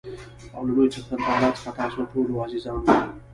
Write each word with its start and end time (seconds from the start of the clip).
او 0.55 0.61
له 0.67 0.71
لوى 0.75 0.87
څښتن 0.93 1.19
تعالا 1.25 1.49
څخه 1.57 1.71
تاسو 1.79 1.99
ټولو 2.11 2.33
عزیزانو 2.45 2.83
ته 2.87 2.95